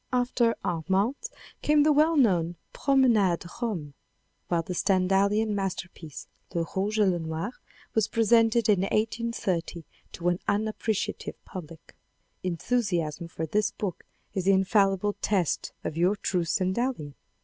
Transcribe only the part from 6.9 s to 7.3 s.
et Le